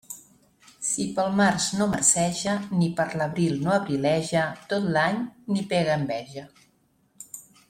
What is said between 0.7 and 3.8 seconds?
Si pel març no marceja ni per l'abril no